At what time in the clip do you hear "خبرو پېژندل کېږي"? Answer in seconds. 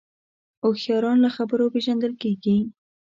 1.35-2.57